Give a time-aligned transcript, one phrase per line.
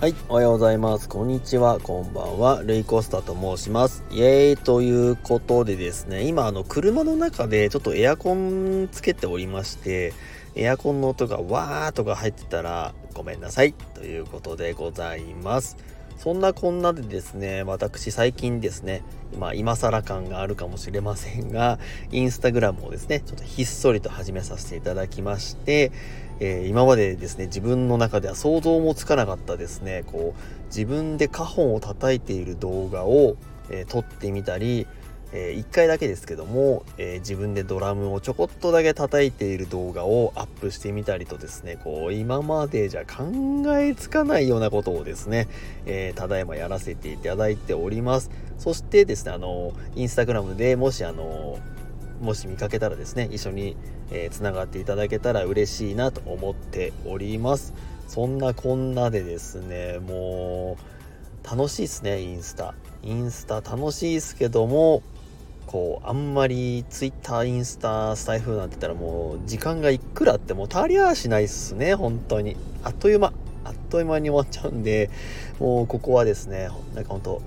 [0.00, 1.10] はい、おはようございます。
[1.10, 2.62] こんにちは、こんばんは。
[2.64, 4.02] ルイコスタと申します。
[4.10, 10.14] イエーイということでですね、今、あの、車の中でちょっとエアコンつけておりまして、
[10.54, 15.76] エアコンの音がわーとか入ってたらごめんなさいということでございます。
[16.22, 19.02] そんなこんなでですね、私最近ですね、
[19.38, 21.78] まあ今更感があるかもしれませんが、
[22.12, 25.92] インスタグラムをですね、ちょっとひっそりと始めさせていただきまして、
[26.38, 33.38] えー、今までですね、自分の中では想像もつかなかったですね、こう、自分で花本を叩いている動画を、
[33.70, 34.86] えー、撮ってみたり、
[35.32, 43.24] え、1回だけですけども、え、自分でドラムをちょこっとだけ叩いている動画をアップしてみたりとですねこう今までじゃ考
[43.76, 45.48] えつかないようなことをですね、
[45.86, 48.30] え、ただいまやらせていただいております。
[48.58, 51.58] そしてですねあのインスタグラムでもしあの
[52.20, 53.76] もし見かけたらですね一緒に
[54.30, 57.72] つな、がっていただけたら嬉しいなと思っております。
[58.08, 60.76] そんなこんなでですねも
[61.44, 62.74] う楽しいですねインスタ。
[63.02, 65.02] インスタ楽しいですけども
[65.70, 72.56] こうあんまり Twitter インスタスタイフなんて言ったらもう時間がいくらあってもう足りやしないっすね本当に。
[72.82, 73.32] あっという間。
[73.64, 75.10] あっという間に終わっちゃうんで
[75.60, 77.42] もうここはですねなんか本当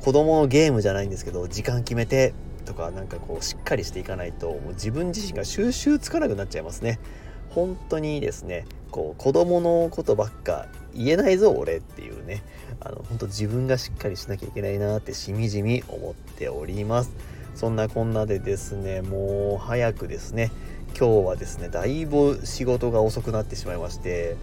[0.00, 2.32] 子供のゲームじゃないんですけど時間決めて
[2.64, 7.00] とかなんかこうしっかりしていかないともう自分自身が収集つかなくなっちゃいますね。
[7.50, 12.44] 本当にですねこう子供のことばっか言えないぞ俺っていうね。
[12.78, 17.33] あの本当自分がしっかりしなきゃいけないなってしみじみ思っております。
[17.54, 20.50] そんなこんなでですねもう早くですね
[20.98, 24.36] 今日はですねだいぶ仕事が遅くなってしまいまして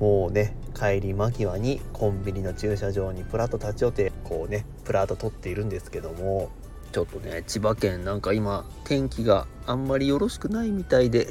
[0.00, 6.50] もうね帰り間際にコンビニの駐車場にプラッと立ち寄ってこうねプラッと撮っているんですけども
[6.92, 11.28] ちょっとね千葉県なんか今天気があんまりよろしくないみたいで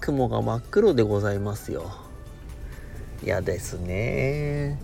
[0.00, 1.90] 雲が真っ黒でございますよ。
[3.22, 4.78] 嫌ですね。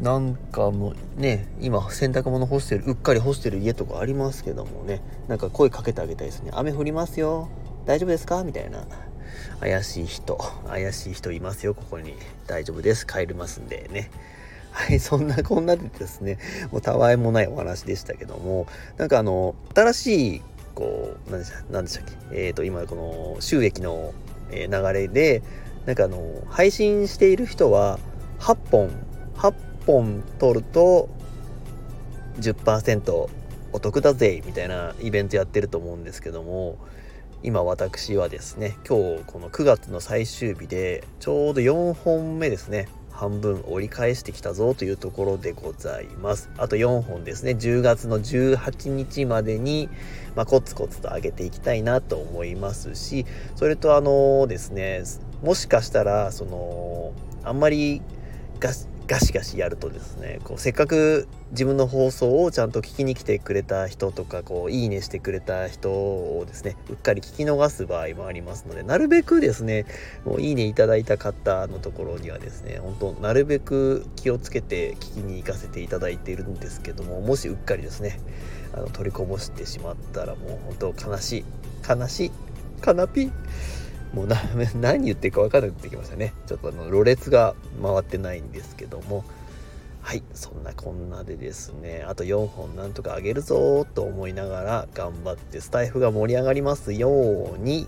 [0.00, 5.00] なんかもうね今洗濯物干してるうっかり干してる家とかありますけどもね。
[5.28, 6.50] なんか声かけてあげたいですね。
[6.54, 7.48] 雨降りますよ。
[7.86, 8.42] 大丈夫ですか？
[8.44, 8.84] みたいな。
[9.60, 10.36] 怪しい人。
[10.66, 11.74] 怪しい人いますよ。
[11.74, 12.14] ここに。
[12.46, 13.06] 大丈夫です。
[13.06, 13.88] 帰りますんで。
[13.92, 14.10] ね。
[14.70, 16.38] はいそんなこんなでですね。
[16.70, 18.66] もうたわいもないお話でしたけども。
[18.96, 20.42] なんかあの新しい
[20.74, 22.46] こう何でしたっけ？
[22.46, 24.14] えっ、ー、と今この収益の
[24.50, 25.42] 流れで
[25.86, 26.18] なんかあの
[26.48, 27.98] 配信している人は
[28.40, 28.90] 8本
[29.36, 29.54] 8
[29.86, 31.08] 本取ると
[32.38, 33.28] 10%
[33.72, 36.78] お得だぜみたいなイベントやってると思うんですけども
[37.42, 46.50] 今私はですね今日この9月の最終日でちょうど4本目ですね半分折り返してきたぞというところでございます。
[46.56, 49.88] あと4本ですね10月の18日までに、
[50.34, 55.04] まあ、コツコツと上げていきたいなと思いますしそれとあのですね
[55.42, 57.12] もしかしたらその
[57.44, 58.02] あんまり
[58.58, 58.70] ガ
[59.12, 69.84] ガシガシやるとですねこうせっかく自分の放送をちゃんと聞きに来てくれた人とかこういいねしてくれた人をですねうっかり聞き逃す場合もありますのでなるべくですね
[70.24, 78.18] もういいねいただいた方のところにはですね本当なるべく気をつけて聞きに行かせていただいているんですけどももしうっかりですね
[78.72, 81.44] あの取りこぼしてしまったらもう本当悲しい
[81.86, 82.30] 悲しい
[82.80, 83.30] かなぴ。
[84.12, 84.36] もうな
[84.74, 86.34] 何言ってるか分からなくなってきましたね。
[86.46, 89.24] ちょっとあのろれつが回ってないんですけども。
[90.02, 92.04] はいそんなこんなでですね。
[92.08, 97.86] あと4本なんとかあげるぞと思いながら頑張ってスタイフが盛り上がりますように。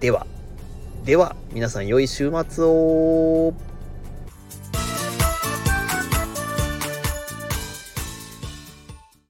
[0.00, 0.26] では
[1.04, 3.69] では皆さん良い週末を。